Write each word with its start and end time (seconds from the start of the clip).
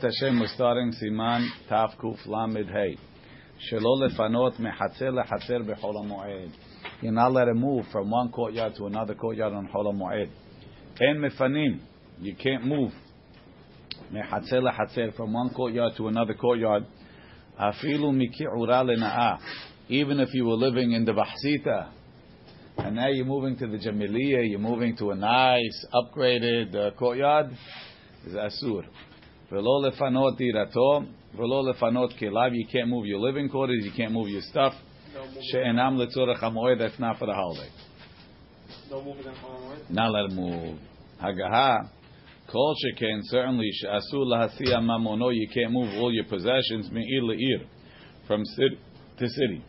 Hashem, 0.00 0.40
we're 0.40 0.46
starting 0.46 0.92
Siman 0.92 1.46
Taf 1.70 1.96
Kuf 1.98 2.16
Hey. 2.24 2.96
Shelo 3.70 4.00
lefanot 4.00 4.58
mechatzer 4.58 5.12
lechatzer 5.12 5.60
b'chol 5.60 5.94
hamoed. 5.94 6.50
You're 7.02 7.12
not 7.12 7.32
let 7.32 7.44
to 7.44 7.54
move 7.54 7.84
from 7.92 8.10
one 8.10 8.30
courtyard 8.30 8.74
to 8.76 8.86
another 8.86 9.14
courtyard 9.14 9.52
on 9.52 9.68
Chol 9.68 9.92
hamoed. 9.92 10.30
En 11.00 11.18
mefanim. 11.18 11.80
You 12.20 12.34
can't 12.34 12.64
move 12.64 12.92
mechatzer 14.12 14.62
lechatzer 14.62 15.14
from 15.14 15.34
one 15.34 15.50
courtyard 15.50 15.92
to 15.98 16.08
another 16.08 16.34
courtyard. 16.34 16.86
Afilu 17.60 18.14
miki'ura 18.14 18.84
lena'ah. 18.84 19.38
Even 19.88 20.20
if 20.20 20.32
you 20.32 20.46
were 20.46 20.54
living 20.54 20.92
in 20.92 21.04
the 21.04 21.12
Bahsita, 21.12 21.90
and 22.78 22.96
now 22.96 23.08
you're 23.08 23.26
moving 23.26 23.58
to 23.58 23.66
the 23.66 23.76
Jamiliya, 23.76 24.48
you're 24.48 24.58
moving 24.58 24.96
to 24.96 25.10
a 25.10 25.14
nice, 25.14 25.86
upgraded 25.92 26.74
uh, 26.74 26.92
courtyard, 26.92 27.50
is 28.24 28.32
asur. 28.32 28.84
Velo 29.52 29.82
lefanot 29.82 30.40
dirato, 30.40 31.06
velo 31.36 31.62
lefanot 31.70 32.18
kelav. 32.18 32.56
You 32.56 32.66
can't 32.72 32.88
move 32.88 33.04
your 33.04 33.20
living 33.20 33.50
quarters. 33.50 33.84
You 33.84 33.92
can't 33.94 34.10
move 34.10 34.28
your 34.28 34.40
stuff. 34.40 34.72
She'enam 35.50 35.98
letzorach 35.98 36.40
hamoed. 36.40 36.78
That's 36.78 36.98
not 36.98 37.18
for 37.18 37.26
the 37.26 37.34
holiday. 37.34 37.68
No 38.90 39.04
moving 39.04 39.26
on 39.26 39.34
Halloween. 39.34 39.78
Not 39.90 40.10
let 40.10 40.30
him 40.30 40.36
move. 40.36 40.78
Hagaha. 41.22 41.90
Kol 42.50 42.74
sheken 42.82 43.20
certainly 43.24 43.70
she'asur 43.72 44.24
lahasiya 44.24 44.80
mamono. 44.80 45.30
You 45.34 45.46
can't 45.52 45.70
move 45.70 45.98
all 45.98 46.10
your 46.10 46.24
possessions 46.24 46.90
me'ir 46.90 47.22
le'ir, 47.22 47.66
from 48.26 48.46
city 48.46 48.78
to 49.18 49.28
city. 49.28 49.62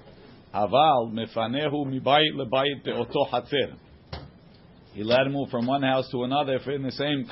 Aval 0.56 1.12
mefanehu 1.12 1.88
mibayit 1.88 2.36
lebayit 2.36 2.86
be'oto 2.86 3.30
hatzer. 3.30 3.76
He 4.94 5.04
let 5.04 5.28
him 5.28 5.34
move 5.34 5.50
from 5.50 5.68
one 5.68 5.84
house 5.84 6.10
to 6.12 6.24
another 6.24 6.56
if 6.56 6.68
in 6.68 6.84
the 6.84 6.92
same 6.92 7.26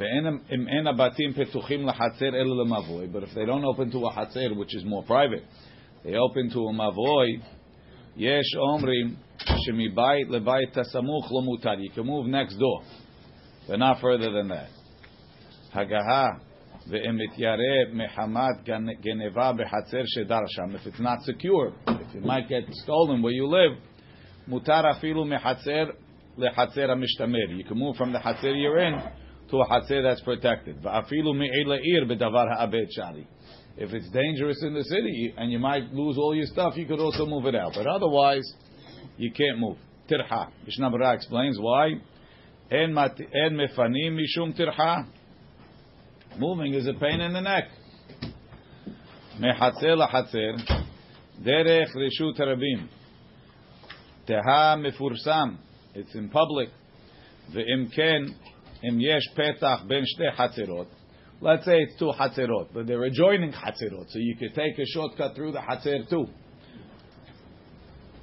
But 0.00 0.08
if 3.22 3.34
they 3.34 3.44
don't 3.44 3.64
open 3.66 3.90
to 3.90 3.98
a 3.98 4.12
hatzer, 4.14 4.56
which 4.56 4.74
is 4.74 4.82
more 4.86 5.04
private, 5.04 5.44
they 6.02 6.14
open 6.14 6.48
to 6.50 6.58
a 6.58 6.72
mavoy. 6.72 7.42
Yesh 8.16 8.54
omrim 8.56 9.16
shemibayit 9.68 10.30
lebayit 10.30 10.72
tasamuch 10.74 11.30
lo 11.30 11.42
mutar. 11.42 11.76
You 11.78 11.90
can 11.90 12.06
move 12.06 12.26
next 12.26 12.56
door, 12.56 12.82
but 13.68 13.78
not 13.78 14.00
further 14.00 14.32
than 14.32 14.48
that. 14.48 14.70
Hagaha 15.74 16.40
ve'emityare 16.90 17.92
mehamat 17.92 18.64
geneva 18.64 19.52
behatzer 19.54 20.06
shedar 20.16 20.46
sham. 20.56 20.74
If 20.76 20.86
it's 20.86 21.00
not 21.00 21.22
secure, 21.24 21.74
if 21.86 22.14
it 22.14 22.24
might 22.24 22.48
get 22.48 22.64
stolen 22.72 23.20
where 23.20 23.32
you 23.32 23.46
live, 23.46 23.76
mutar 24.48 24.84
afilu 24.84 25.26
mehatzer 25.26 25.92
lehatzer 26.38 26.88
amishtamer. 26.88 27.54
You 27.54 27.64
can 27.64 27.76
move 27.78 27.96
from 27.96 28.12
the 28.12 28.18
hatzer 28.18 28.54
you're 28.58 28.78
in 28.78 28.98
to 29.50 29.60
a 29.60 29.66
hatzer 29.66 30.02
that's 30.02 30.20
protected. 30.22 30.78
If 33.76 33.92
it's 33.92 34.10
dangerous 34.10 34.62
in 34.62 34.74
the 34.74 34.84
city 34.84 35.34
and 35.36 35.50
you 35.50 35.58
might 35.58 35.92
lose 35.92 36.18
all 36.18 36.34
your 36.34 36.46
stuff, 36.46 36.76
you 36.76 36.86
could 36.86 37.00
also 37.00 37.26
move 37.26 37.46
it 37.46 37.54
out. 37.54 37.72
But 37.74 37.86
otherwise, 37.86 38.52
you 39.16 39.32
can't 39.32 39.58
move. 39.58 39.76
Tirha. 40.10 40.50
Mishnah 40.66 40.90
Berurah 40.90 41.14
explains 41.14 41.58
why. 41.58 41.92
En 42.70 42.92
mefanim 42.92 44.18
mishum 44.18 44.58
tirha. 44.58 45.06
Moving 46.38 46.74
is 46.74 46.86
a 46.86 46.94
pain 46.94 47.20
in 47.20 47.32
the 47.32 47.40
neck. 47.40 47.68
Mehatzer 49.40 49.96
lahatzer. 49.96 50.56
Derech 51.42 51.94
reshut 51.96 52.38
rabim. 52.38 52.88
Teha 54.28 54.76
mefursam. 54.76 55.58
It's 55.94 56.14
in 56.14 56.28
public. 56.28 56.68
Ve'im 57.54 57.92
ken 57.94 58.36
Im 58.82 58.98
yesh 58.98 59.28
petach 59.36 59.86
ben 59.88 60.04
shte 60.04 60.34
hatzerot. 60.36 60.86
Let's 61.42 61.64
say 61.64 61.78
it's 61.80 61.98
two 61.98 62.12
hatzerot, 62.18 62.68
but 62.72 62.86
they're 62.86 63.02
adjoining 63.04 63.52
hatzerot, 63.52 64.10
so 64.10 64.18
you 64.18 64.36
could 64.36 64.54
take 64.54 64.78
a 64.78 64.86
shortcut 64.86 65.34
through 65.34 65.52
the 65.52 65.58
hatzer 65.58 66.08
too. 66.08 66.26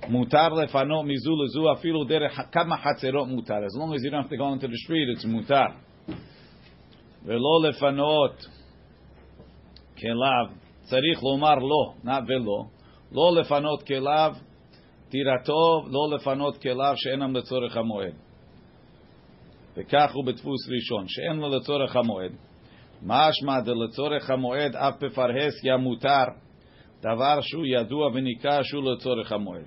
Mutar 0.09 0.51
lefano 0.51 1.03
mizu 1.03 1.33
lezu 1.35 1.65
afilu 1.75 2.09
derech 2.09 2.51
kama 2.51 2.77
hatzerot 2.77 3.27
mutar. 3.27 3.65
As 3.65 3.73
long 3.75 3.93
as 3.93 4.03
you 4.03 4.09
don't 4.09 4.21
have 4.21 4.29
to 4.29 4.37
go 4.37 4.53
into 4.53 4.67
the 4.67 4.77
street, 4.77 5.09
it's 5.09 5.25
mutar. 5.25 5.75
Velo 7.25 7.61
lefanot 7.61 8.35
kelav 10.01 10.53
tzarich 10.89 11.21
lomar 11.21 11.59
lo, 11.61 11.95
not 12.03 12.27
velo. 12.27 12.71
Lo 13.11 13.31
lefanot 13.35 13.87
kelav 13.87 14.37
tiratov, 15.13 15.87
lo 15.89 16.17
lefanot 16.17 16.63
kelav 16.63 16.95
she'enam 16.97 17.33
letzorech 17.33 17.75
hamoed. 17.75 18.15
וכך 19.76 20.10
הוא 20.14 20.24
בדפוס 20.26 20.68
ראשון, 20.68 21.04
שאין 21.08 21.36
לו 21.36 21.48
לצורך 21.48 21.96
המועד. 21.96 22.32
משמע 23.02 23.60
דלצורך 23.60 24.30
המועד 24.30 24.76
אף 24.76 24.94
בפרהסיה 25.02 25.76
מותר, 25.76 26.24
דבר 27.00 27.40
שהוא 27.40 27.66
ידוע 27.66 28.06
וניכר 28.14 28.62
שהוא 28.62 28.92
לצורך 28.92 29.32
המועד. 29.32 29.66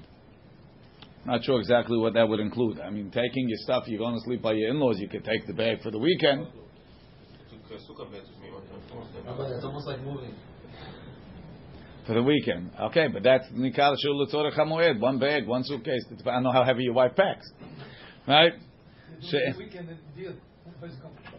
Not 1.26 1.44
sure 1.44 1.60
exactly 1.60 1.98
what 1.98 2.14
that 2.14 2.30
would 2.30 2.40
include. 2.40 2.80
I 2.80 2.92
mean, 2.92 3.10
taking 3.10 3.50
your 3.50 3.58
stuff, 3.66 3.88
you're 3.88 3.98
going 3.98 4.14
to 4.14 4.22
sleep 4.22 4.44
by 4.44 4.54
your 4.54 4.70
in-laws, 4.70 5.00
you 5.00 5.08
could 5.08 5.26
take 5.26 5.48
the 5.48 5.54
bag 5.54 5.82
for 5.82 5.90
the 5.90 5.98
weekend. 5.98 6.46
It's 7.72 9.66
almost 9.66 9.88
like 9.88 10.02
moving. 10.02 10.36
For 12.06 12.14
the 12.14 12.22
weekend. 12.22 12.70
Okay, 12.80 13.08
but 13.08 13.24
that's 13.24 13.48
nikar 13.48 13.96
shul 13.98 14.22
l'tzorech 14.22 14.56
hamoed. 14.56 15.00
One 15.00 15.18
bag, 15.18 15.48
one 15.48 15.64
suitcase. 15.64 16.06
I 16.12 16.24
don't 16.24 16.44
know 16.44 16.52
how 16.52 16.64
heavy 16.64 16.84
your 16.84 16.94
wife 16.94 17.16
packs. 17.16 17.52
Right? 18.28 18.54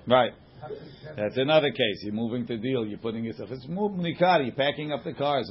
Right. 0.06 0.32
That's 1.16 1.37
another 1.37 1.71
case. 1.71 2.03
You're 2.03 2.15
moving 2.15 2.47
to 2.47 2.56
deal. 2.56 2.87
You're 2.87 2.99
putting 2.99 3.25
yourself. 3.25 3.50
It's 3.53 3.66
move 3.69 3.93
nikar. 3.93 4.44
You're 4.44 4.54
packing 4.54 4.93
up 4.93 5.04
the 5.04 5.12
cars. 5.12 5.50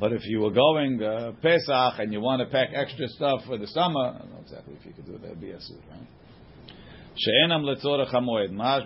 But 0.00 0.12
if 0.12 0.22
you 0.24 0.40
were 0.40 0.50
going 0.50 1.02
uh, 1.02 1.32
Pesach 1.40 1.98
and 1.98 2.12
you 2.12 2.20
want 2.20 2.40
to 2.40 2.46
pack 2.46 2.70
extra 2.74 3.06
stuff 3.08 3.40
for 3.46 3.58
the 3.58 3.66
summer, 3.68 4.00
I 4.00 4.18
don't 4.18 4.30
know 4.30 4.40
exactly 4.42 4.74
if 4.78 4.86
you 4.86 4.92
could 4.92 5.06
do 5.06 5.12
that. 5.12 5.22
That'd 5.22 5.40
be 5.40 5.50
a 5.50 5.60
suit, 5.60 5.82
right? 5.90 6.08
שאינם 7.16 7.64
לצורך 7.64 8.14
המועד. 8.14 8.50
מה 8.50 8.78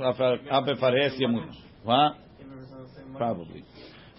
אף 0.51 0.65
בפרהס 0.67 1.21
ימות. 1.21 1.43
What? 1.87 2.15
Probably. 3.17 3.63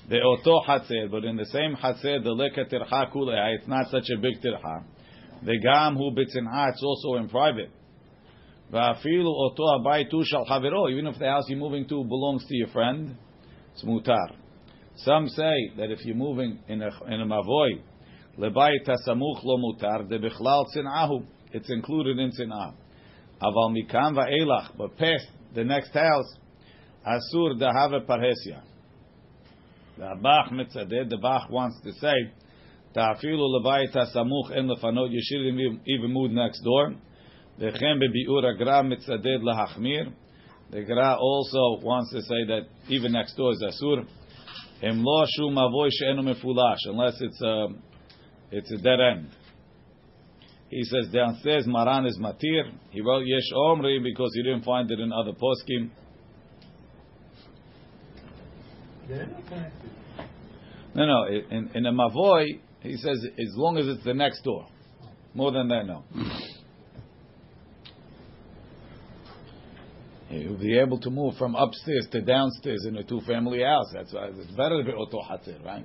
באותו 0.08 0.60
חצר, 0.66 1.08
but 1.12 1.24
in 1.24 1.38
the 1.38 1.46
same 1.46 1.76
חצר, 1.76 2.18
דלקת 2.18 2.70
טרחה 2.70 3.06
כולה, 3.06 3.34
it's 3.56 3.68
not 3.68 3.88
such 3.92 4.10
a 4.10 4.22
big 4.22 4.42
טרחה. 4.42 4.80
וגם 5.44 5.96
הוא 5.98 6.12
בצנעה, 6.16 6.68
it's 6.70 6.84
also 6.84 7.24
in 7.24 7.32
private. 7.32 7.80
ואפילו 8.72 9.30
אותו 9.30 9.64
הבית 9.80 10.12
הוא 10.12 10.24
של 10.24 10.46
חברו, 10.48 10.88
even 10.90 11.08
if 11.08 11.18
the 11.18 11.26
house 11.26 11.50
you're 11.50 11.60
moving 11.60 11.90
to 11.90 12.04
belongs 12.04 12.46
to 12.48 12.56
your 12.56 12.68
friend, 12.74 13.16
it's 13.74 13.84
mutar. 13.84 14.36
Some 14.96 15.28
say 15.30 15.70
that 15.78 15.92
if 15.92 16.06
you're 16.06 16.16
moving 16.16 16.60
in 16.68 16.82
a, 16.82 17.14
in 17.14 17.22
a 17.22 17.26
mavoy, 17.26 17.80
לבית 18.38 18.90
הסמוך 18.90 19.46
לא 19.46 19.58
מותר, 19.58 20.08
זה 20.10 20.18
בכלל 20.18 20.64
צנעהו, 20.74 21.22
it's 21.54 21.70
included 21.70 22.20
in 22.20 22.30
צנעה. 22.30 22.72
אבל 23.42 23.74
מכאן 23.74 24.14
ואילך, 24.16 24.72
but 24.78 25.02
past 25.02 25.56
the 25.56 25.64
next 25.64 25.94
house, 25.94 26.40
אסור 27.04 27.54
דהווה 27.60 28.00
פרהסיה. 28.06 28.60
The 29.98 30.16
Bach 30.22 30.52
mitzadeh, 30.52 31.10
the 31.10 31.18
Bach 31.18 31.50
wants 31.50 31.82
to 31.84 31.92
say, 31.92 32.32
Ta'afilu 32.95 33.61
lebayit 33.61 33.93
hasamuch 33.93 34.57
en 34.57 34.69
lefanot, 34.69 35.11
you 35.11 35.21
shouldn't 35.23 35.81
even 35.87 36.13
move 36.13 36.31
next 36.31 36.63
door. 36.63 36.95
V'chem 37.61 38.01
bebi'ur 38.01 38.45
agra 38.55 38.83
mitzaded 38.83 39.43
lahachmir. 39.43 40.13
The 40.71 40.83
Gra 40.83 41.17
also 41.17 41.85
wants 41.85 42.13
to 42.13 42.21
say 42.23 42.45
that 42.47 42.63
even 42.89 43.13
next 43.13 43.35
door 43.37 43.53
is 43.53 43.63
asur. 43.63 44.07
Em 44.83 45.05
lo 45.05 45.25
shu 45.27 45.51
mavoy 45.51 45.89
she'enu 45.91 46.23
mefulash, 46.23 46.79
unless 46.87 47.21
it's 47.21 47.41
a, 47.43 47.67
it's 48.51 48.73
a 48.73 48.79
dead 48.79 49.01
end. 49.01 49.29
He 50.71 50.83
says 50.85 51.09
downstairs 51.13 51.67
Maran 51.67 52.07
is 52.07 52.19
matir. 52.19 52.73
He 52.91 53.01
wrote 53.01 53.25
yesh 53.27 53.53
omri 53.55 54.01
because 54.03 54.33
he 54.35 54.43
didn't 54.43 54.65
find 54.65 54.91
it 54.91 54.99
in 54.99 55.13
other 55.13 55.33
poskim. 55.33 55.91
No, 60.95 61.07
no. 61.07 61.27
In, 61.27 61.71
in 61.75 61.87
a 61.87 61.93
mavoy, 61.93 62.61
he 62.85 62.97
says 62.97 63.27
as 63.39 63.57
long 63.57 63.79
as 63.79 63.87
it's 63.87 64.05
the 64.05 64.15
next 64.15 64.43
door. 64.43 64.67
More 65.35 65.51
than 65.51 65.69
that, 65.69 65.87
no. 65.87 66.05
You'll 70.31 70.59
be 70.59 70.79
able 70.79 71.01
to 71.01 71.11
move 71.11 71.35
from 71.37 71.55
upstairs 71.55 72.07
to 72.13 72.21
downstairs 72.21 72.85
in 72.87 72.97
a 72.97 73.03
two-family 73.03 73.63
house. 73.63 73.87
That's 73.93 74.13
why 74.13 74.29
it's 74.37 74.51
better 74.53 74.83
to 74.83 74.85
be 74.85 74.93
oto 74.93 75.23
hatzir, 75.23 75.65
right? 75.65 75.85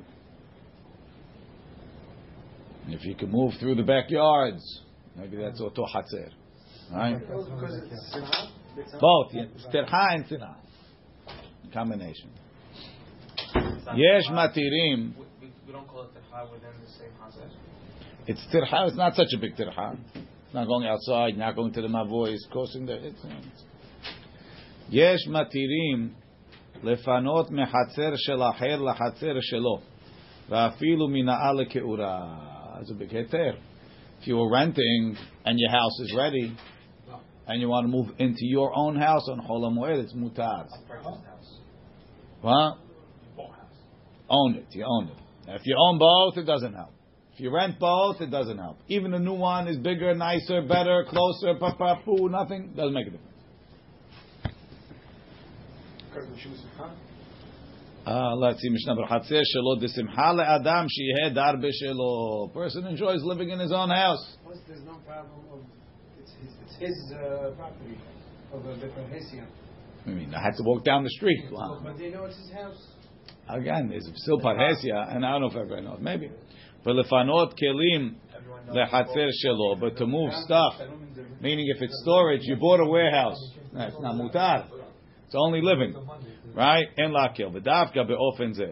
And 2.85 2.93
if 2.93 3.05
you 3.05 3.15
can 3.15 3.31
move 3.31 3.53
through 3.59 3.75
the 3.75 3.83
backyards, 3.83 4.81
maybe 5.15 5.37
that's 5.37 5.61
oto 5.61 5.85
hatzir, 5.85 6.31
right? 6.91 7.19
Both, 8.99 9.31
sterha 9.67 10.15
and 10.15 10.27
tina, 10.27 10.57
combination. 11.73 12.29
Yesh 13.95 14.27
matirim. 14.31 15.13
We 15.65 15.73
don't 15.73 15.87
call 15.87 16.03
it 16.03 16.18
tirha 16.28 16.52
within 16.52 16.70
the 16.80 16.90
same 16.98 17.12
hazard. 17.22 17.50
It's 18.26 18.40
tirha. 18.52 18.88
It's 18.88 18.96
not 18.96 19.14
such 19.14 19.32
a 19.34 19.38
big 19.38 19.56
tirha. 19.56 19.98
It's 20.14 20.54
not 20.54 20.66
going 20.66 20.86
outside. 20.86 21.36
Not 21.36 21.56
going 21.56 21.72
to 21.72 21.82
the 21.82 21.88
mavoy. 21.88 22.32
It's 22.32 22.46
crossing 22.50 22.86
the. 22.86 22.94
It's, 22.94 23.24
it's 23.24 23.64
יש 24.90 25.28
מתירים 25.28 26.12
לפנות 26.82 27.50
מחצר 27.50 28.12
של 28.16 28.42
אחר 28.42 28.82
לחצר 28.82 29.34
שלו, 29.40 29.78
ואפילו 30.48 31.08
מנאה 31.08 31.52
לכאורה. 31.52 32.36
That's 32.74 32.90
a 32.90 32.94
big 32.94 33.14
היתר. 33.14 33.56
If 34.20 34.26
you 34.26 34.36
were 34.36 34.50
renting 34.50 35.16
and 35.44 35.58
your 35.58 35.70
house 35.70 36.00
is 36.00 36.14
ready, 36.14 36.56
and 37.46 37.60
you 37.60 37.68
want 37.68 37.84
to 37.84 37.88
move 37.88 38.08
into 38.18 38.44
your 38.44 38.72
own 38.74 38.96
house 38.96 39.28
on 39.30 39.40
Chol 39.40 39.62
HaMoed, 39.68 40.02
it's 40.02 40.14
mutar. 40.14 40.66
Purchased 40.88 41.24
house. 41.26 41.58
What? 42.40 42.78
Bought 43.36 43.54
house. 43.54 43.78
Own 44.30 44.54
it. 44.54 44.66
You 44.70 44.86
own 44.86 45.08
it. 45.08 45.18
Now, 45.49 45.55
if 45.55 45.65
you 45.65 45.75
own 45.79 45.97
both, 45.97 46.37
it 46.37 46.45
doesn't 46.45 46.75
help. 46.75 46.91
If 47.33 47.39
you 47.39 47.49
rent 47.49 47.79
both, 47.79 48.21
it 48.21 48.29
doesn't 48.29 48.59
help. 48.59 48.77
Even 48.87 49.09
the 49.09 49.17
new 49.17 49.33
one 49.33 49.67
is 49.67 49.77
bigger, 49.77 50.13
nicer, 50.13 50.61
better, 50.61 51.05
closer, 51.09 51.55
papa, 51.59 52.01
poo, 52.05 52.29
nothing, 52.29 52.73
doesn't 52.75 52.93
make 52.93 53.07
a 53.07 53.09
difference. 53.09 53.35
Because 56.13 56.29
the 56.29 56.39
shoes 56.39 56.63
are 56.77 56.91
Uh, 58.05 58.35
let's 58.35 58.61
see, 58.61 58.69
Mishnah 58.69 58.95
Berchatzeh 58.95 59.41
shelo 59.41 59.81
desimcha 59.81 60.35
le'adam 60.37 60.85
sheyeh 60.85 61.33
dar 61.33 61.55
b'shelo. 61.55 62.53
Person 62.53 62.85
enjoys 62.85 63.23
living 63.23 63.49
in 63.49 63.57
his 63.57 63.71
own 63.71 63.89
house. 63.89 64.37
Plus, 64.43 64.57
there's 64.67 64.83
no 64.83 64.97
problem 65.07 65.41
of 65.51 65.61
it's 66.19 66.31
his, 66.43 66.53
it's 66.63 66.75
his 66.75 67.13
uh, 67.13 67.51
property 67.57 67.97
of 68.53 68.65
a 68.67 68.75
different 68.75 69.11
Hessian. 69.11 69.47
I 70.05 70.09
mean, 70.11 70.31
I 70.31 70.43
had 70.43 70.55
to 70.57 70.63
walk 70.63 70.83
down 70.83 71.03
the 71.03 71.09
street. 71.09 71.45
Wow. 71.51 71.81
But 71.83 71.97
they 71.97 72.11
know 72.11 72.25
it's 72.25 72.37
his 72.37 72.51
house. 72.51 72.98
Again, 73.48 73.90
it's 73.92 74.10
still 74.22 74.40
parhesia, 74.40 75.14
and 75.14 75.24
I 75.24 75.32
don't 75.32 75.42
know 75.42 75.48
if 75.48 75.56
everybody 75.56 75.82
knows. 75.82 75.98
Maybe. 76.00 76.30
But 76.82 76.94
lefanot 76.96 77.52
kelim 77.60 78.14
Everyone 78.34 78.66
knows. 78.66 78.76
lehatzer 78.76 79.28
shelo, 79.44 79.78
but 79.80 79.96
to 79.98 80.06
move 80.06 80.32
stuff, 80.44 80.74
meaning 81.40 81.66
if 81.74 81.82
it's 81.82 82.00
storage, 82.02 82.40
you 82.44 82.56
bought 82.56 82.80
a 82.80 82.86
warehouse. 82.86 83.38
That's 83.72 83.96
not 84.00 84.14
mutar. 84.14 84.66
It's 85.26 85.34
only 85.34 85.60
living. 85.60 85.94
right? 86.54 86.86
אין 86.98 87.10
להקל, 87.10 87.46
ודווקא 87.52 88.02
באופן 88.02 88.52
זה. 88.52 88.66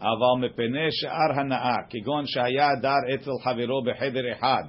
אבל 0.00 0.46
מפני 0.46 0.88
שאר 0.90 1.40
הנאה, 1.40 1.76
כגון 1.90 2.24
שהיה 2.26 2.68
דר 2.82 3.14
אצל 3.14 3.30
חברו 3.44 3.82
בחדר 3.84 4.32
אחד, 4.32 4.64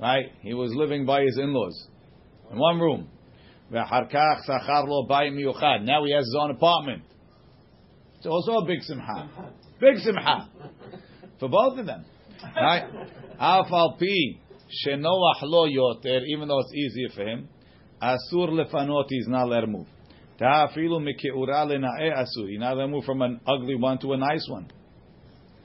right? 0.00 0.30
He 0.42 0.54
was 0.54 0.74
living 0.74 1.04
by 1.06 1.22
his 1.22 1.38
in-laws, 1.38 1.88
in 2.50 2.58
one 2.58 2.80
room. 2.80 3.06
ואחר 3.70 4.04
כך 4.10 4.44
שכר 4.46 4.84
לו 4.84 5.06
בית 5.08 5.32
מיוחד. 5.32 5.78
Now 5.84 6.04
he 6.04 6.12
has 6.12 6.24
his 6.24 6.36
own 6.42 6.50
apartment. 6.56 7.02
It's 8.19 8.27
also 8.27 8.51
a 8.51 8.65
big 8.65 8.81
simcha. 8.81 9.29
Big 9.79 9.97
simcha. 9.99 10.49
For 11.39 11.47
both 11.47 11.79
of 11.79 11.85
them. 11.85 12.03
Right? 12.53 12.83
Even 14.83 15.01
though 16.49 16.59
it's 16.59 16.73
easier 16.73 17.07
for 17.15 17.23
him, 17.25 17.47
asur 18.01 18.49
lefanot 18.49 19.05
is 19.09 19.27
not 19.29 19.47
let 19.47 19.63
Daafilu 19.63 19.69
move. 19.69 19.87
Ta'afilu 20.37 20.99
mikeura 20.99 21.65
lenae 21.65 22.11
asur. 22.13 22.49
You're 22.49 22.59
not 22.59 22.75
let 22.75 22.89
move 22.89 23.05
from 23.05 23.21
an 23.21 23.39
ugly 23.47 23.75
one 23.75 23.99
to 23.99 24.11
a 24.11 24.17
nice 24.17 24.45
one. 24.49 24.67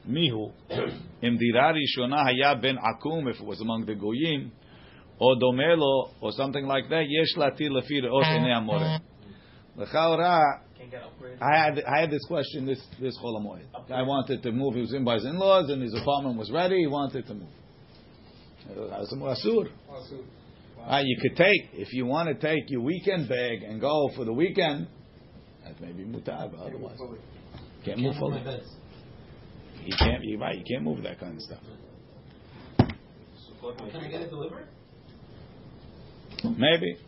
Mihu, 0.08 0.52
imdirari 1.22 1.82
shona 1.98 2.22
haya 2.22 2.54
ben 2.62 2.76
akum, 2.76 3.28
if 3.28 3.40
it 3.40 3.44
was 3.44 3.60
among 3.60 3.84
the 3.86 3.96
goyim, 3.96 4.52
or 5.18 5.34
domelo, 5.36 6.10
or 6.20 6.30
something 6.30 6.66
like 6.66 6.88
that, 6.88 7.06
yesh 7.08 7.34
latir 7.36 7.70
lefir 7.70 8.04
ot 8.04 8.56
amore. 8.56 9.00
L'chaora, 9.76 10.60
can't 10.90 10.90
get 10.90 11.02
upgraded. 11.02 11.42
I 11.42 11.64
had 11.64 11.84
I 11.84 12.00
had 12.00 12.10
this 12.10 12.24
question 12.26 12.66
this 12.66 12.80
this 13.00 13.16
Chol 13.18 13.40
HaMoed. 13.40 13.90
I 13.90 14.02
wanted 14.02 14.42
to 14.42 14.52
move. 14.52 14.74
He 14.74 14.80
was 14.80 14.92
in 14.92 15.04
by 15.04 15.14
his 15.14 15.24
in-laws, 15.24 15.70
and 15.70 15.82
his 15.82 15.94
apartment 15.94 16.38
was 16.38 16.50
ready. 16.50 16.80
He 16.80 16.86
wanted 16.86 17.26
to 17.26 17.34
move. 17.34 17.48
That's 18.68 19.12
a 19.12 19.16
asur. 19.16 19.68
Uh, 20.86 21.02
you 21.02 21.18
could 21.20 21.36
take 21.36 21.70
if 21.72 21.92
you 21.92 22.06
want 22.06 22.28
to 22.28 22.34
take 22.34 22.68
your 22.68 22.82
weekend 22.82 23.28
bag 23.28 23.62
and 23.62 23.80
go 23.80 24.10
for 24.14 24.24
the 24.24 24.32
weekend. 24.32 24.88
That 25.64 25.80
may 25.80 25.92
be 25.92 26.04
mutar, 26.04 26.50
but 26.50 26.60
otherwise 26.60 26.98
can't 27.84 28.00
move 28.00 28.16
fully. 28.18 28.42
You 29.84 29.94
can't. 29.98 30.22
You're 30.22 30.40
right. 30.40 30.58
You 30.58 30.64
can't 30.64 30.84
move 30.84 31.02
that 31.02 31.20
kind 31.20 31.36
of 31.36 31.42
stuff. 31.42 31.60
Can 33.90 34.00
I 34.00 34.08
get 34.08 34.20
it 34.20 34.30
delivered? 34.30 34.68
Maybe, 36.42 36.98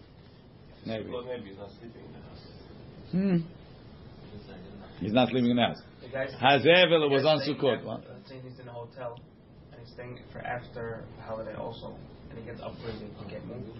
maybe. 0.86 1.04
maybe 1.04 1.48
he's 1.50 1.58
not 1.58 1.68
sleeping 1.78 2.00
in 2.06 2.12
the 2.12 2.18
house. 2.18 2.36
Hmm. 3.12 3.55
He's 5.00 5.12
not 5.12 5.32
leaving 5.32 5.54
the 5.56 5.62
house. 5.62 5.82
The 6.00 6.08
Hazevel 6.40 7.10
was 7.10 7.24
on 7.24 7.40
Sukkot. 7.40 7.78
after- 7.78 8.12
Let's 8.12 8.28
say 8.28 8.40
he's 8.42 8.58
in 8.58 8.68
a 8.68 8.72
hotel 8.72 9.18
and 9.72 9.80
he's 9.80 9.92
staying 9.92 10.18
for 10.32 10.40
after 10.40 11.04
holiday 11.26 11.54
also, 11.54 11.94
and 12.30 12.38
he 12.38 12.44
gets 12.44 12.60
upgraded 12.60 13.18
to 13.22 13.30
get 13.30 13.44
moved. 13.46 13.78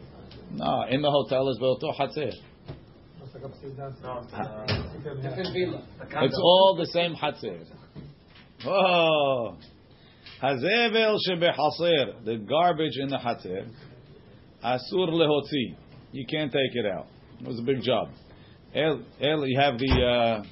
No, 0.53 0.85
in 0.89 1.03
the 1.03 1.11
hotel 1.11 1.49
is 1.49 1.59
built 1.59 1.83
hatzer. 1.99 2.33
It's 3.23 3.35
like 3.35 3.45
upstairs, 3.45 3.73
downstairs. 3.77 4.47
No, 4.47 4.65
it's, 4.69 5.07
uh, 5.07 5.15
Different 5.23 5.53
villa. 5.55 5.83
It's 6.23 6.39
all 6.43 6.77
the 6.79 6.87
same 6.87 7.15
hatzer. 7.15 7.65
Oh, 8.65 9.57
hazevel 10.43 11.17
shebehaser, 11.29 12.25
the 12.25 12.37
garbage 12.49 12.97
in 12.99 13.09
the 13.09 13.17
hatzer, 13.19 13.67
asur 14.65 15.09
lehotzi. 15.11 15.77
You 16.13 16.25
can't 16.27 16.53
take 16.53 16.75
it 16.75 16.87
out. 16.87 17.07
It 17.41 17.47
was 17.47 17.59
a 17.59 17.63
big 17.63 17.83
job. 17.83 18.09
El, 18.75 19.03
El 19.21 19.47
you 19.47 19.59
have 19.61 19.79
the 19.79 20.03
uh, 20.03 20.43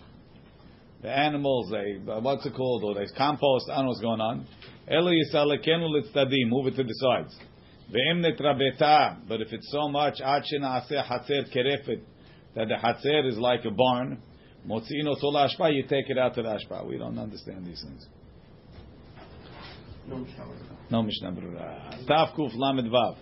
the 1.04 1.10
animals. 1.10 1.70
They 1.70 2.00
uh, 2.10 2.20
what's 2.20 2.46
it 2.46 2.54
called? 2.54 2.82
Or 2.82 2.94
they 2.94 3.06
compost. 3.14 3.66
I 3.70 3.76
don't 3.76 3.84
know 3.84 3.88
what's 3.90 4.00
going 4.00 4.20
on. 4.20 4.46
El 4.88 5.04
yisalekenu 5.04 5.90
litztadim. 5.94 6.48
Move 6.48 6.68
it 6.68 6.76
to 6.76 6.82
the 6.82 6.94
sides. 6.94 7.36
Ve'em 7.92 8.24
netrabeta. 8.24 9.18
But 9.28 9.42
if 9.42 9.52
it's 9.52 9.70
so 9.70 9.88
much, 9.88 10.20
ad 10.22 10.44
shenaaseh 10.44 11.06
hatzer 11.06 11.54
kerefet, 11.54 12.00
that 12.54 12.68
the 12.68 12.76
hatzer 12.82 13.28
is 13.28 13.36
like 13.36 13.66
a 13.66 13.70
barn. 13.70 14.22
Motziino 14.66 15.20
tola 15.20 15.46
ashpa, 15.46 15.74
you 15.74 15.82
take 15.82 16.08
it 16.08 16.16
out 16.16 16.34
to 16.36 16.42
the 16.42 16.48
ashpa. 16.48 16.88
We 16.88 16.96
don't 16.96 17.18
understand 17.18 17.66
these 17.66 17.82
things. 17.82 18.08
No, 20.08 20.16
Mishnah. 20.16 20.46
No 20.90 21.02
Mishnah 21.02 21.32
Berurah. 21.32 22.06
Tav 22.06 22.34
Kuf 22.34 22.52
Lamed 22.54 22.90
Vav. 22.90 23.16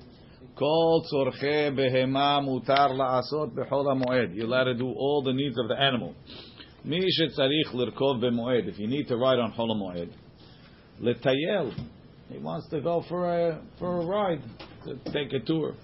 Kol 0.57 1.05
tzorche 1.13 1.75
behema 1.77 2.41
mutar 2.41 2.91
la'asot 2.91 3.55
b'chol 3.55 3.87
ha'moed. 3.87 4.37
You're 4.37 4.47
allowed 4.47 4.65
to 4.65 4.75
do 4.75 4.87
all 4.87 5.23
the 5.25 5.33
needs 5.33 5.59
of 5.59 5.67
the 5.67 5.75
animal. 5.75 6.15
Mi 6.85 6.99
shetzarich 6.99 7.73
lirkov 7.75 8.21
b'moed. 8.21 8.69
If 8.69 8.79
you 8.79 8.89
need 8.89 9.07
to 9.09 9.17
ride 9.17 9.39
on 9.39 9.53
chol 9.53 9.69
ha'moed. 9.69 10.13
Letayel. 11.01 11.73
He 12.29 12.39
wants 12.39 12.69
to 12.71 12.81
go 12.81 13.05
for 13.09 13.33
a, 13.33 13.63
for 13.79 14.01
a 14.01 14.07
ride. 14.07 14.43
To 14.85 14.97
take 15.13 15.33
a 15.33 15.41
tour. 15.41 15.75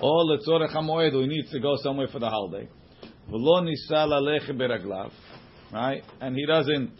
Or 0.00 0.24
letzorech 0.24 0.72
ha'moed. 0.72 1.14
Or 1.14 1.22
he 1.22 1.26
needs 1.26 1.50
to 1.50 1.60
go 1.60 1.76
somewhere 1.82 2.08
for 2.08 2.20
the 2.20 2.28
holiday. 2.28 2.68
V'lo 3.30 3.64
nisa 3.64 3.94
lalech 3.94 4.48
beraglav. 4.50 5.10
Right? 5.72 6.02
And 6.20 6.36
he 6.36 6.46
doesn't 6.46 6.92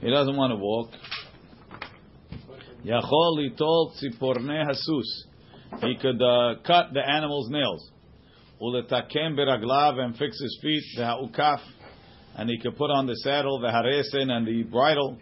he 0.00 0.10
doesn't 0.10 0.36
want 0.36 0.52
to 0.52 0.56
walk. 0.56 0.90
Yachol 2.84 3.38
litol 3.38 3.92
tziporne 3.96 4.64
hasus. 4.66 5.80
He 5.80 5.96
could 5.96 6.20
uh, 6.22 6.56
cut 6.64 6.92
the 6.92 7.00
animal's 7.06 7.50
nails. 7.50 7.90
Uletakem 8.60 9.36
beraglav 9.36 9.98
and 9.98 10.16
fix 10.16 10.40
his 10.40 10.58
feet. 10.62 10.82
Ve'ha'ukaf. 10.98 11.60
And 12.36 12.50
he 12.50 12.58
could 12.58 12.76
put 12.76 12.90
on 12.90 13.06
the 13.06 13.16
saddle, 13.16 13.60
the 13.60 13.68
haresen 13.68 14.30
and 14.30 14.46
the 14.46 14.62
bridle. 14.64 15.18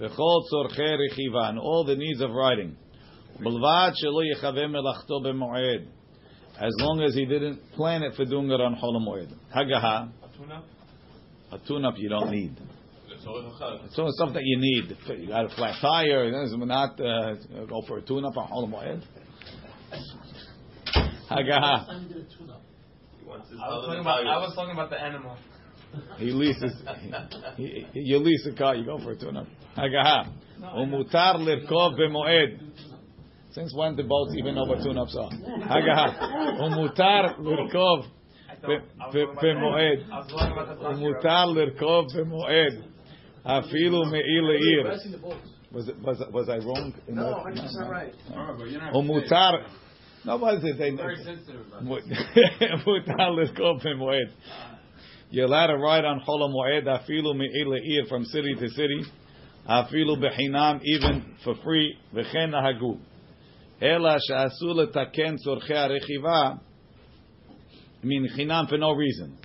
V'chol 0.00 0.42
tzorche 0.52 0.98
rechiva. 0.98 1.50
And 1.50 1.58
all 1.58 1.84
the 1.84 1.96
needs 1.96 2.20
of 2.20 2.30
riding. 2.30 2.76
Bulvad 3.40 3.94
shelo 4.02 4.22
yechaveh 4.22 4.68
melachto 4.68 5.22
b'moed. 5.22 5.86
As 6.56 6.72
long 6.78 7.02
as 7.02 7.14
he 7.14 7.26
didn't 7.26 7.72
plan 7.72 8.04
it 8.04 8.14
for 8.14 8.24
doing 8.24 8.48
it 8.48 8.60
on 8.60 8.76
Chol 8.76 8.94
Moed. 9.04 9.34
Hagaha. 9.52 10.08
A 10.22 10.38
tuna? 10.38 10.62
A 11.50 11.58
tune-up 11.66 11.94
you 11.96 12.08
don't 12.08 12.30
need. 12.30 12.56
It's 13.10 13.26
always 13.26 13.46
a 13.46 13.58
chal. 13.58 13.80
So 13.90 14.06
it's 14.06 14.16
stuff 14.16 14.34
that 14.34 14.44
you 14.44 14.58
need. 14.60 14.96
You 15.20 15.26
got 15.26 15.46
a 15.46 15.48
flat 15.48 15.80
tire. 15.80 16.30
This 16.30 16.52
is 16.52 16.56
not 16.56 17.00
uh, 17.00 17.34
go 17.68 17.82
for 17.88 17.98
a 17.98 18.02
tune-up 18.02 18.36
on 18.36 18.48
Chol 18.50 18.68
Moed. 18.72 19.02
Hagaha 21.28 21.86
wants 23.26 23.50
his 23.50 23.58
I 23.60 23.68
was, 23.68 23.86
talking 23.86 24.00
about, 24.00 24.26
I 24.26 24.38
was 24.38 24.54
talking 24.54 24.72
about 24.72 24.90
the 24.90 25.00
animal. 25.00 25.36
He 26.18 26.32
leases. 26.32 26.72
he, 27.56 27.86
he, 27.92 28.00
you 28.00 28.18
lease 28.18 28.44
a 28.52 28.56
car. 28.56 28.74
You 28.74 28.84
go 28.84 28.98
for 28.98 29.12
a 29.12 29.16
tune-up. 29.16 29.46
Hagaha. 29.76 30.32
Umutar 30.60 31.36
lirkov 31.36 31.96
b'moed. 31.96 32.58
Since 33.52 33.72
when 33.76 33.94
the 33.94 34.02
boats 34.02 34.34
even 34.36 34.56
know 34.56 34.64
what 34.64 34.82
tune-ups 34.82 35.16
are? 35.16 35.30
Hagaha. 35.30 36.60
Umutar 36.60 37.38
lirkov 37.38 38.06
b'moed. 38.64 40.08
Umutar 40.82 41.46
lirkov 41.54 42.06
v'moed. 42.12 42.84
Afilu 43.46 44.10
me'il 44.10 44.44
le'ir. 44.44 44.90
Was, 45.70 45.88
it, 45.88 46.00
was, 46.00 46.22
was 46.32 46.48
I 46.48 46.58
wrong? 46.58 46.94
No, 47.08 47.30
that? 47.30 47.36
I 47.36 47.44
think 47.44 47.56
that's 47.56 47.76
not 47.76 47.90
right. 47.90 48.14
Umutar. 48.94 49.64
No, 50.24 50.36
what 50.38 50.54
is 50.54 50.64
it? 50.64 50.78
They, 50.78 50.90
Very 50.90 51.16
sensitive 51.16 51.66
about 51.66 51.82
You're 55.30 55.46
allowed 55.46 55.66
to 55.66 55.76
ride 55.76 56.04
on 56.06 56.20
Chol 56.26 56.48
Moed 56.48 56.86
afilu 56.86 57.36
me'ila 57.36 57.76
ir 57.76 58.06
from 58.08 58.24
city 58.24 58.54
to 58.54 58.68
city. 58.70 59.04
Afilu 59.68 60.16
behinam, 60.16 60.80
even 60.82 61.36
for 61.44 61.54
free. 61.62 61.98
V'chen 62.14 62.52
nahagu. 62.52 62.98
Ela 63.82 64.18
she'asu 64.26 64.72
letaken 64.74 65.36
tzorchei 65.46 66.58
I 68.02 68.06
mean 68.06 68.28
chinam 68.36 68.68
for 68.68 68.78
no 68.78 68.92
reason. 68.92 69.36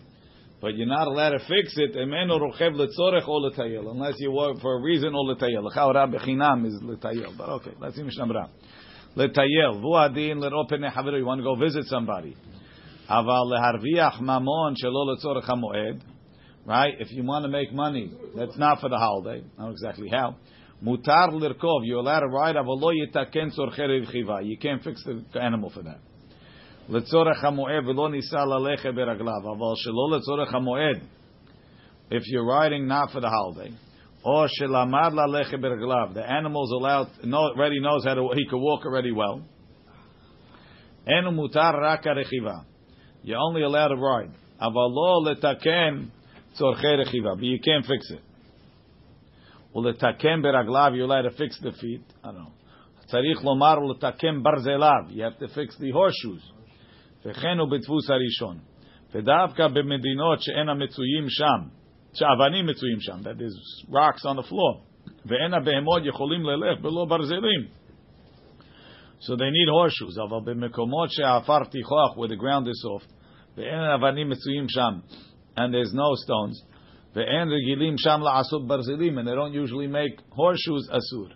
But 0.61 0.75
you're 0.75 0.87
not 0.87 1.07
allowed 1.07 1.31
to 1.31 1.39
fix 1.39 1.73
it. 1.75 1.95
Emenu 1.95 2.39
rochev 2.39 2.73
letzorech 2.75 3.27
or 3.27 3.49
letayel. 3.49 3.91
Unless 3.91 4.15
you 4.19 4.31
work 4.31 4.59
for 4.61 4.77
a 4.77 4.81
reason 4.81 5.13
or 5.13 5.35
letayel. 5.35 5.63
L'chaora 5.63 6.07
bechinam 6.07 6.65
is 6.65 6.81
letayel. 6.81 7.37
But 7.37 7.49
okay, 7.49 7.71
let's 7.79 7.95
see 7.97 8.03
Mishnah 8.03 8.49
Letayel, 9.16 9.80
vu 9.80 9.94
adin 9.96 10.40
leropen 10.40 10.80
nechaveru. 10.80 11.18
You 11.18 11.26
want 11.26 11.40
to 11.40 11.44
go 11.44 11.54
visit 11.56 11.84
somebody. 11.86 12.36
Aval 13.08 13.52
leharviach 13.52 14.20
mamon 14.20 14.74
shelo 14.82 15.14
letzorech 15.14 15.48
hamoed. 15.48 16.00
Right? 16.66 16.94
If 16.98 17.12
you 17.12 17.24
want 17.24 17.44
to 17.44 17.48
make 17.48 17.72
money, 17.72 18.10
that's 18.34 18.56
not 18.56 18.80
for 18.80 18.88
the 18.88 18.96
holiday. 18.96 19.44
I 19.44 19.60
don't 19.60 19.66
know 19.66 19.70
exactly 19.70 20.08
how. 20.08 20.36
Mutar 20.82 21.30
lirkov. 21.30 21.80
You're 21.84 21.98
allowed 21.98 22.20
to 22.20 22.26
ride. 22.26 22.56
Avalo 22.56 22.92
yitaken 22.92 23.56
tzorche 23.56 23.80
revchiva. 23.80 24.44
You 24.44 24.58
can't 24.58 24.82
fix 24.82 25.04
the 25.04 25.40
animal 25.40 25.70
for 25.70 25.82
that. 25.82 26.00
לצורך 26.88 27.44
המועד 27.44 27.88
ולא 27.88 28.10
ניסה 28.10 28.44
ללכת 28.44 28.94
ברגליו, 28.94 29.52
אבל 29.56 29.74
שלא 29.74 30.16
לצורך 30.16 30.54
המועד, 30.54 31.00
if 32.10 32.22
you're 32.26 32.46
riding 32.46 32.86
not 32.86 33.10
for 33.10 33.20
the 33.20 33.30
holiday, 33.30 33.72
or 34.24 34.46
שלמד 34.48 35.12
ללכת 35.12 35.58
ברגליו, 35.58 36.08
the 36.14 36.26
animal's 36.28 36.72
allowed, 36.80 37.24
know, 37.24 37.52
already 37.54 37.80
knows 37.80 38.04
how 38.04 38.14
to, 38.14 38.28
he 38.34 38.46
can 38.48 38.58
walk 38.58 38.84
already 38.86 39.12
well, 39.12 39.40
אין 41.06 41.24
הוא 41.24 41.32
מותר 41.32 41.70
רק 41.82 42.06
הרכיבה. 42.06 42.54
You're 43.24 43.38
only 43.38 43.62
allowed 43.62 43.88
to 43.88 43.96
ride. 43.96 44.34
אבל 44.60 44.88
לא 44.94 45.30
לתקן 45.30 46.04
צורכי 46.52 46.96
רכיבה, 47.00 47.32
but 47.32 47.44
you 47.44 47.58
can't 47.58 47.86
fix 47.86 48.16
it. 48.16 48.34
ולתקן 49.76 50.42
ברגליו, 50.42 50.92
you're 50.94 51.06
allowed 51.06 51.28
to 51.28 51.36
fix 51.36 51.60
the 51.60 51.72
feet, 51.72 52.24
I 52.24 52.26
don't 52.26 52.34
know. 52.34 52.64
צריך 53.06 53.44
לומר 53.44 53.74
ולתקן 53.82 54.42
ברזליו, 54.42 55.04
you 55.10 55.22
have 55.22 55.38
to 55.38 55.48
fix 55.48 55.76
the 55.78 55.92
horseshoes. 55.92 56.52
וכן 57.26 57.58
הוא 57.58 57.70
בדפוס 57.70 58.10
הראשון. 58.10 58.58
ודווקא 59.14 59.68
במדינות 59.68 60.40
שאין 60.40 60.68
המצויים 60.68 61.24
שם, 61.28 61.68
שאבנים 62.14 62.66
מצויים 62.66 63.00
שם, 63.00 63.18
that 63.22 63.40
is 63.40 63.54
rocks 63.90 64.24
on 64.24 64.36
the 64.36 64.48
floor, 64.50 64.80
ואין 65.26 65.54
הבהמות 65.54 66.02
יכולים 66.04 66.42
ללך 66.42 66.80
בלא 66.80 67.04
ברזלים. 67.04 67.66
So 69.20 69.36
they 69.36 69.50
need 69.50 69.68
horseshoes, 69.68 70.16
אבל 70.28 70.52
במקומות 70.52 71.10
שהעפר 71.10 71.64
תיכוח, 71.64 72.16
where 72.16 72.28
the 72.28 72.36
ground 72.36 72.66
is 72.68 72.78
soft, 72.84 73.12
ואין 73.56 73.80
אבנים 73.80 74.30
מצויים 74.30 74.68
שם, 74.68 74.98
and 75.56 75.74
there's 75.74 75.94
no 75.94 76.10
stones, 76.24 76.74
ואין 77.14 77.48
רגילים 77.48 77.98
שם 77.98 78.20
לעשות 78.22 78.66
ברזלים, 78.66 79.18
and 79.18 79.26
they 79.26 79.34
don't 79.34 79.54
usually 79.54 79.88
make 79.88 80.20
horseshoes 80.32 80.96
אסור. 80.96 81.28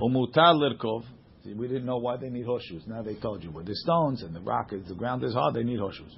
ומותר 0.00 0.52
לרכוב, 0.52 1.04
See, 1.44 1.52
we 1.52 1.68
didn't 1.68 1.84
know 1.84 1.98
why 1.98 2.16
they 2.16 2.30
need 2.30 2.46
horseshoes. 2.46 2.84
Now 2.86 3.02
they 3.02 3.16
told 3.16 3.44
you. 3.44 3.50
With 3.50 3.66
the 3.66 3.74
stones 3.74 4.22
and 4.22 4.34
the 4.34 4.40
rock, 4.40 4.72
is 4.72 4.88
the 4.88 4.94
ground 4.94 5.22
is 5.24 5.34
hard, 5.34 5.52
they 5.54 5.62
need 5.62 5.78
horseshoes. 5.78 6.16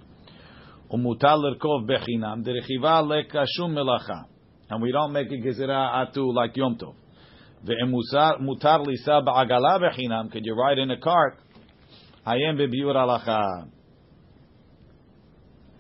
ומותר 0.91 1.37
לרכוב 1.37 1.93
בחינם, 1.93 2.43
דרכיבה 2.43 3.01
לקשום 3.03 3.75
מלאכה. 3.75 4.21
And 4.71 4.83
we 4.83 4.91
don't 4.93 5.13
make 5.13 5.31
a 5.31 5.37
gezerah 5.37 6.03
atu 6.03 6.33
like 6.33 6.57
Yom 6.57 6.77
Tov. 6.83 6.95
ומותר 7.65 8.83
לנסוע 8.83 9.21
בעגלה 9.21 9.79
בחינם, 9.79 10.27
could 10.31 10.45
you 10.45 10.55
ride 10.55 10.79
in 10.79 10.91
a 10.91 11.05
cart? 11.05 11.43
עיין 12.27 12.57
בביאור 12.59 12.99
הלכה. 12.99 13.43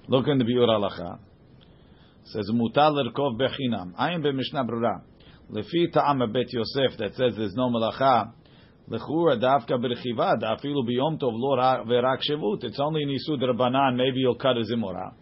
Look 0.08 0.26
in 0.26 0.40
the 0.40 0.44
ביאור 0.44 0.70
הלכה. 0.70 1.14
says 2.24 2.54
מותר 2.54 2.90
לרכוב 2.90 3.44
בחינם. 3.44 3.92
עיין 3.98 4.22
במשנה 4.22 4.62
ברורה. 4.62 4.96
לפי 5.50 5.90
טעם 5.92 6.32
בית 6.32 6.48
יוסף 6.52 7.00
that 7.00 7.14
says 7.14 7.36
there's 7.38 7.56
no 7.56 7.70
מלאכה, 7.72 8.22
Lechura 8.88 9.36
dafka 9.36 9.76
b'rechiva 9.78 10.40
dafilu 10.40 10.86
biyom 10.86 11.18
tov 11.18 11.32
lo 11.34 11.56
verak 11.84 12.20
shevut. 12.28 12.64
It's 12.64 12.78
only 12.78 13.04
nisu 13.04 13.36
drabanan. 13.40 13.96
Maybe 13.96 14.20
you'll 14.20 14.36
cut 14.36 14.56
a 14.56 14.62
zimora. 14.62 15.12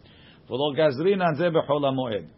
V'lo 0.48 0.76
gazrin 0.76 1.22
an 1.22 1.36
zeh 1.36 1.50
b'chol 1.50 1.82
moed. 1.94 2.28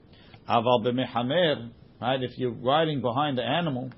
Aval 0.48 0.84
b'mechamer, 0.84 1.70
right? 2.00 2.22
If 2.22 2.38
you're 2.38 2.52
riding 2.52 3.00
behind 3.00 3.38
the 3.38 3.42
animal, 3.42 3.90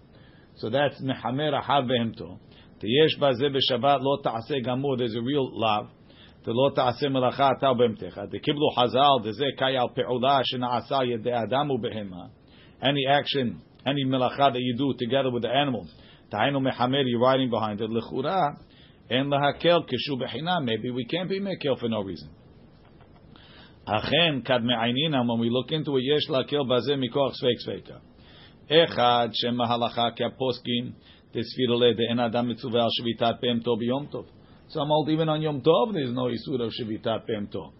so 0.56 0.70
that's 0.70 1.00
mechamer 1.02 1.52
ahar 1.52 1.82
behemto. 1.82 2.38
Tiyesh 2.82 3.18
bazeh 3.20 3.50
b'shabbat 3.54 3.98
lo 4.00 4.22
ta'aseh 4.22 4.64
gamur. 4.64 4.96
There's 4.96 5.14
a 5.14 5.22
real 5.22 5.50
lav. 5.52 5.88
ולא 6.48 6.70
תעשה 6.74 7.08
מלאכה 7.08 7.48
אתה 7.58 7.70
ובהמתך. 7.70 8.20
דקיבלו 8.30 8.70
חז"ל, 8.70 9.28
דזה 9.28 9.44
קאי 9.56 9.76
על 9.76 9.88
פעולה 9.94 10.40
שנעשה 10.44 11.04
ידי 11.04 11.32
אדם 11.34 11.70
ובהמה. 11.70 12.24
Any 12.82 13.04
action, 13.20 13.60
any 13.86 14.04
מלאכה 14.06 14.48
that 14.50 14.60
you 14.60 14.76
do 14.78 14.94
together 15.04 15.30
with 15.30 15.42
the 15.42 15.50
animal, 15.50 15.84
Tainu 16.33 16.59
mechamer, 16.59 17.03
you're 17.05 17.19
riding 17.19 17.49
behind 17.49 17.79
it. 17.79 17.89
Lechura 17.89 18.57
and 19.09 19.31
lahakel 19.31 19.85
kishu 19.87 20.19
bechina. 20.19 20.63
Maybe 20.63 20.89
we 20.89 21.05
can't 21.05 21.29
be 21.29 21.39
mekel 21.39 21.79
for 21.79 21.87
no 21.89 22.01
reason. 22.01 22.29
Achen 23.87 24.41
kad 24.41 24.63
me'ainina. 24.63 25.27
When 25.27 25.39
we 25.39 25.49
look 25.49 25.71
into 25.71 25.95
it, 25.97 26.03
yesh 26.03 26.29
lakel 26.29 26.67
bazeh 26.67 26.97
mikoch 26.97 27.33
sveik 27.41 27.59
sveika. 27.67 27.99
Echad 28.69 29.31
shem 29.35 29.55
mahalacha 29.55 30.17
kaposkim 30.17 30.93
tesfirole 31.33 31.95
de 31.95 32.07
en 32.09 32.19
adam 32.19 32.47
mitzuvah 32.47 32.81
al 32.81 32.89
shvitat 32.99 33.39
pem 33.39 33.61
tov 33.61 33.79
biyom 33.79 34.11
tov. 34.11 34.25
Some 34.69 34.87
hold 34.87 35.09
even 35.09 35.29
on 35.29 35.41
Yom 35.41 35.61
Tov 35.61 35.93
there's 35.93 36.13
no 36.13 36.23
isur 36.23 36.61
of 36.65 36.71
shvitat 36.71 37.27
pem 37.27 37.47
tov. 37.47 37.73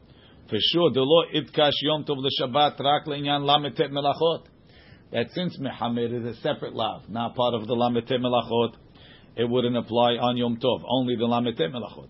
For 0.49 0.57
sure, 0.59 0.91
the 0.91 1.01
law 1.01 1.23
itkash 1.33 1.71
Yom 1.81 2.03
Tov 2.03 2.17
l'Shabbat 2.17 2.79
rak 2.79 3.05
le'inyan 3.07 3.41
lametet 3.41 3.89
melachot 3.89 4.43
that 5.12 5.26
since 5.32 5.58
Mehamed 5.58 6.12
is 6.12 6.36
a 6.36 6.40
separate 6.40 6.74
lav, 6.74 7.08
not 7.08 7.34
part 7.34 7.54
of 7.54 7.66
the 7.66 7.74
Lamete 7.74 8.12
Melachot, 8.12 8.74
it 9.36 9.48
wouldn't 9.48 9.76
apply 9.76 10.12
on 10.12 10.36
Yom 10.36 10.56
Tov, 10.56 10.82
only 10.88 11.16
the 11.16 11.24
Lamete 11.24 11.70
Melachot. 11.70 12.08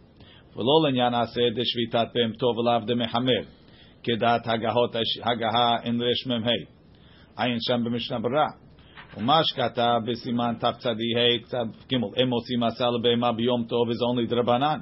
ולא 0.56 0.82
לעניין 0.84 1.14
עשה 1.14 1.40
דשביתת 1.56 2.08
פם 2.14 2.32
טוב 2.38 2.56
לאו 2.64 2.78
דמחמר, 2.86 3.42
כדעת 4.02 4.46
הגהה 5.22 5.82
אין 5.82 6.00
רש 6.02 6.26
מ"ה. 6.26 6.50
עין 7.38 7.56
שם 7.60 7.84
במשנה 7.84 8.18
ברורה. 8.18 8.46
ומה 9.16 9.40
שכתב 9.44 10.00
בסימן 10.06 10.54
תצ"ה 10.58 10.92
צד 11.48 11.66
ג' 11.92 11.94
אם 12.22 12.28
מוציא 12.28 12.58
מסע 12.58 12.90
לבהמה 12.90 13.32
ביום 13.32 13.64
טוב 13.68 13.88
is 13.90 13.94
only 13.94 14.30
דרבנן, 14.30 14.80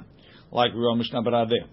like 0.51 0.73
we 0.73 0.77
wrote 0.77 0.99
משנה 0.99 1.21
ברורה 1.21 1.43
there. 1.43 1.67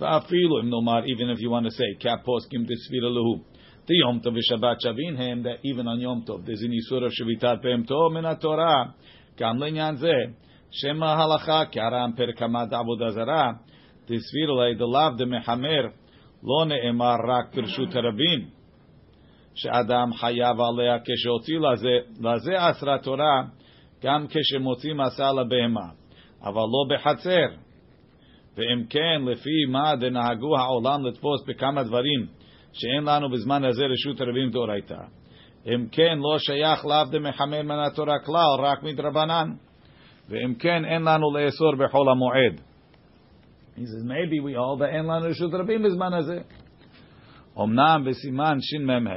ואפילו 0.00 0.60
אם 0.60 0.70
נאמר, 0.70 1.00
even 1.04 1.36
if 1.36 1.40
you 1.40 1.50
want 1.50 1.66
to 1.66 1.70
say, 1.70 1.98
כפוסקים 2.00 2.64
דסבירה 2.64 3.08
להו, 3.08 3.42
the 3.86 3.94
Yom 3.94 4.20
Tov 4.20 4.36
Shabbat 4.50 4.76
Shavin 4.84 5.16
him 5.16 5.42
that 5.42 5.58
even 5.64 5.86
on 5.88 6.00
Yom 6.00 6.24
Tov 6.26 6.46
there's 6.46 6.62
an 6.62 6.70
Yisur 6.70 7.04
of 7.04 7.12
Shavitat 7.12 7.62
Pem 7.62 7.84
Tov 7.84 8.12
min 8.12 8.24
Torah 8.40 8.94
Kam 9.38 9.58
Lenyan 9.58 10.00
Zeh 10.00 10.34
Shema 10.70 11.16
Halacha 11.16 11.72
Karam 11.72 12.14
Per 12.14 12.32
Kamad 12.32 12.70
Avodah 12.70 13.12
Zarah 13.14 13.60
Tisvir 14.08 14.48
Lei 14.48 14.74
the 14.76 14.86
Lav 14.86 15.18
de 15.18 15.24
Mehamer 15.24 15.92
Lo 16.42 16.64
Ne'emar 16.64 17.18
Rak 17.18 17.52
Pirshut 17.52 17.94
Rabin 17.94 18.50
שאדם 19.54 20.12
חייב 20.14 20.60
עליה 20.60 20.98
כשהוציא 21.04 21.58
לזה, 21.58 21.98
לזה 22.20 22.70
אסרה 22.70 22.98
תורה 22.98 23.42
גם 24.02 24.26
כשמוציא 24.28 24.94
מסע 24.94 25.32
לבהמה, 25.32 25.88
אבל 26.42 26.60
לא 26.60 26.94
בחצר. 26.94 27.46
ואם 28.56 28.84
כן, 28.90 29.22
לפי 29.24 29.64
מה 29.68 29.96
דנהגו 29.96 30.56
העולם 30.56 31.06
לתפוס 31.06 31.44
בכמה 31.48 31.82
דברים 31.82 32.26
שאין 32.75 33.03
לנו 33.03 33.29
בזמן 33.29 33.63
הזה 33.63 33.83
רשות 33.85 34.21
הרבים 34.21 34.51
דאורייתא. 34.51 34.97
אם 35.67 35.87
כן, 35.91 36.17
לא 36.17 36.39
שייך 36.39 36.85
לאו 36.85 37.03
דמחמר 37.11 37.63
מן 37.63 37.79
התורה 37.79 38.19
כלל, 38.19 38.59
רק 38.59 38.83
מדרבנן. 38.83 39.51
ואם 40.29 40.53
כן, 40.59 40.85
אין 40.85 41.01
לנו 41.01 41.37
לאסור 41.37 41.75
בחול 41.75 42.09
המועד. 42.09 42.61
He 43.75 43.81
says, 43.81 44.03
maybe 44.05 44.39
we 44.39 44.55
all, 44.55 44.79
but 44.79 44.85
אין 44.85 45.05
לנו 45.05 45.25
רשות 45.25 45.53
הרבים 45.53 45.83
בזמן 45.83 46.13
הזה. 46.13 46.41
אמנם 47.63 48.03
בסימן 48.05 48.57
שמ"ה, 48.61 49.15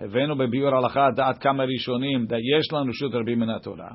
הבאנו 0.00 0.36
בביאור 0.38 0.74
הלכה 0.74 1.08
דעת 1.16 1.38
כמה 1.38 1.64
ראשונים, 1.64 2.24
יש 2.24 2.72
לנו 2.72 2.90
רשות 2.90 3.14
הרבים 3.14 3.38
מן 3.38 3.50
התורה. 3.50 3.90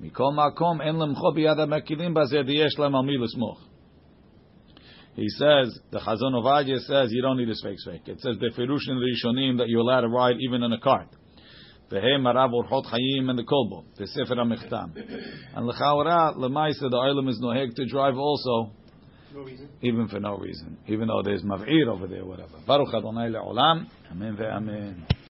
מכל 0.00 0.28
מקום, 0.46 0.80
אין 0.80 0.96
למחוא 0.96 1.34
ביד 1.34 1.58
המקילים 1.58 2.14
בזה, 2.14 2.42
דיש 2.42 2.78
להם 2.78 2.96
על 2.96 3.02
מי 3.02 3.18
לסמוך. 3.18 3.71
He 5.14 5.28
says, 5.28 5.78
the 5.90 5.98
Chazon 5.98 6.32
Ovadia 6.32 6.78
says, 6.80 7.12
you 7.12 7.20
don't 7.20 7.36
need 7.36 7.48
a 7.48 7.52
sveik 7.52 7.76
sveik. 7.86 8.08
It 8.08 8.20
says, 8.20 8.36
the 8.40 8.48
Beferush 8.48 8.88
in 8.88 8.96
Rishonim, 8.96 9.58
that 9.58 9.68
you're 9.68 9.80
allowed 9.80 10.02
to 10.02 10.08
ride 10.08 10.36
even 10.40 10.62
in 10.62 10.72
a 10.72 10.80
cart. 10.80 11.08
The 11.90 11.96
Vehe 11.96 12.18
Marav 12.18 12.52
Orchot 12.52 12.86
Chayim 12.86 13.28
and 13.28 13.38
the 13.38 13.42
Kolbo, 13.42 13.84
the 13.98 14.06
Sefer 14.06 14.34
HaMechtam. 14.34 14.96
And 15.54 15.66
L'chaora, 15.66 16.34
L'maisa, 16.34 16.88
the 16.88 16.96
Oilam 16.96 17.28
is 17.28 17.38
noheg 17.42 17.74
to 17.74 17.86
drive 17.86 18.16
also, 18.16 18.72
No 19.34 19.46
even 19.82 20.08
for 20.08 20.20
no 20.20 20.36
reason, 20.36 20.78
even 20.86 21.08
though 21.08 21.22
there's 21.22 21.42
Mav'ir 21.42 21.88
over 21.88 22.06
there, 22.06 22.24
whatever. 22.24 22.58
Baruch 22.66 22.94
Adonai 22.94 23.28
Le'olam, 23.28 23.86
Amen 24.10 24.36
ve'amen. 24.36 25.04